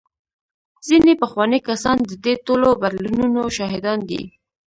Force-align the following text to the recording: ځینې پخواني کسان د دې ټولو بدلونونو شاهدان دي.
ځینې 0.87 1.13
پخواني 1.23 1.59
کسان 1.67 1.97
د 2.09 2.11
دې 2.25 2.33
ټولو 2.45 2.67
بدلونونو 2.81 3.41
شاهدان 3.57 3.99
دي. 4.09 4.21